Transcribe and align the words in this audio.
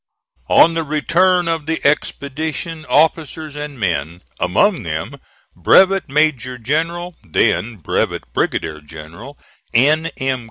On 0.49 0.73
the 0.73 0.81
return 0.83 1.47
of 1.47 1.67
the 1.67 1.79
expedition 1.85 2.87
officers 2.89 3.55
and 3.55 3.79
men 3.79 4.23
among 4.39 4.81
them 4.81 5.19
Brevet 5.55 6.09
Major 6.09 6.57
General 6.57 7.15
(then 7.23 7.75
Brevet 7.75 8.23
Brigadier 8.33 8.81
General) 8.81 9.37
N. 9.75 10.09
M. 10.17 10.39